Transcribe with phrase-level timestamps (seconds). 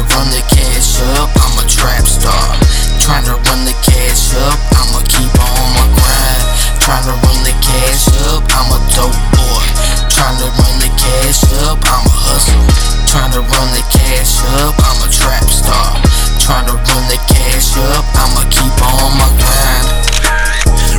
[0.00, 2.56] the cash up, I'm a trap star.
[2.96, 6.44] Tryna run the cash up, I'ma keep on my grind.
[6.80, 9.64] Tryna run the cash up, I'm a dope boy.
[10.08, 12.64] Tryna run the cash up, I'm a hustle.
[13.04, 16.00] Tryna run the cash up, I'm a trap star.
[16.40, 19.86] Tryna run the cash up, I'ma keep on my grind.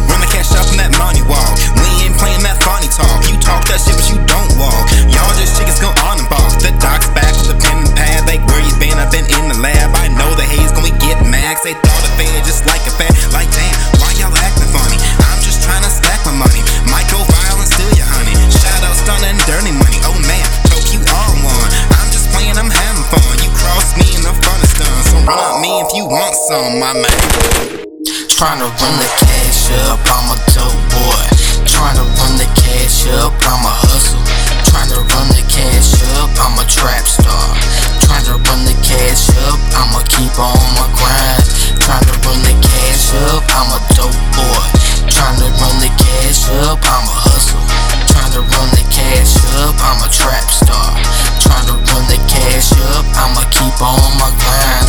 [0.06, 1.50] Run the cash up on that money walk.
[1.82, 3.26] We ain't playing that funny talk.
[3.26, 4.23] You talk that shit, but you
[11.64, 13.16] They thought of fade just like a fat.
[13.32, 13.72] Like, damn,
[14.04, 15.00] why y'all acting funny?
[15.00, 16.60] I'm just trying to stack my money.
[16.92, 18.36] Might go viral and steal your honey.
[18.52, 19.96] Shout out, stun and dirty money.
[20.04, 21.72] Oh man, choke you all one.
[21.96, 23.40] I'm just playing, I'm having fun.
[23.40, 24.92] You cross me in the fun of stun.
[25.08, 27.20] So run up me if you want some, my man.
[28.28, 30.36] Tryna run the cash up, I'm
[53.84, 54.88] on my grind.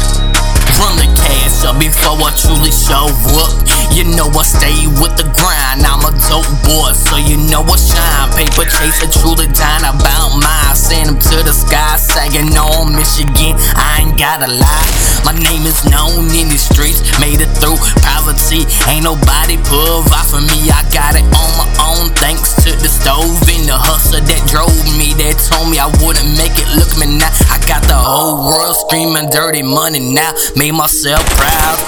[0.78, 3.52] Run the cash up before I truly show up.
[3.94, 5.86] You know I stay with the grind.
[5.86, 8.30] I'm a dope boy, so you know I shine.
[8.34, 10.74] Paper chaser, truly dying about mine.
[10.74, 13.54] Send him to the sky, saying on Michigan.
[13.78, 14.90] I ain't gotta lie.
[15.22, 17.06] My name is known in the streets.
[17.22, 18.66] Made it through poverty.
[18.90, 20.70] Ain't nobody provide for me.
[20.74, 23.33] I got it on my own, thanks to the stove
[23.74, 25.14] the hustle that drove me.
[25.18, 26.68] That told me I wouldn't make it.
[26.78, 27.30] Look me now.
[27.50, 30.30] I got the whole world screaming dirty money now.
[30.54, 31.78] Made myself proud.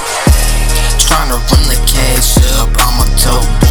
[0.99, 3.66] Tryna run the cash up, I'm a dope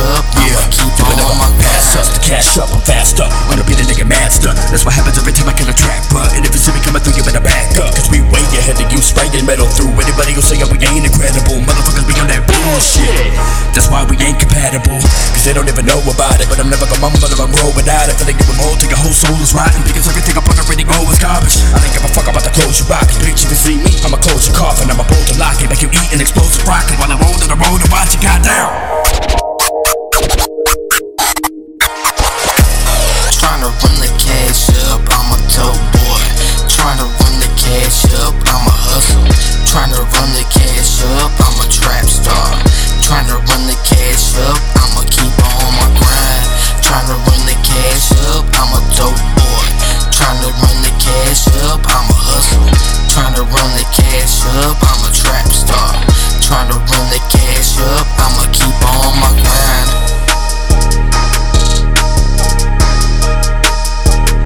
[0.00, 3.28] up, I'ma keep Doing up, my past up to cash up, I'm faster.
[3.52, 4.48] Wanna be the nigga master.
[4.72, 6.24] That's what happens every time I kill a trapper.
[6.32, 7.92] And if you see me coming through, you better back up.
[7.92, 9.92] Cause we way ahead of you, spraying metal through.
[9.92, 11.60] Anybody who say oh, we ain't incredible.
[11.68, 13.28] Motherfuckers be on that bullshit.
[13.76, 14.96] That's why we ain't compatible.
[15.36, 16.48] Cause they don't even know about it.
[16.48, 18.16] But I'm never gonna mumble if I'm roll without it.
[18.16, 19.84] Feeling give them all, think a whole soul is rotten.
[19.84, 21.60] Because everything up on already go is garbage.
[21.76, 23.04] I don't give a fuck about the clothes you rock.
[23.20, 24.88] Bitch, if you see me, I'ma close your coffin.
[24.88, 26.96] I'ma bolt the lock it, make you eat an explosive rocket.
[26.96, 28.95] While I roll to the road and watch it goddamn.